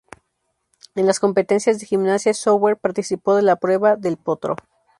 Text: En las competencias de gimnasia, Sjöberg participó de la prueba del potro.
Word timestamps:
En 0.95 1.05
las 1.05 1.19
competencias 1.19 1.79
de 1.79 1.85
gimnasia, 1.85 2.33
Sjöberg 2.33 2.79
participó 2.79 3.35
de 3.35 3.43
la 3.43 3.57
prueba 3.57 3.97
del 3.97 4.17
potro. 4.17 4.55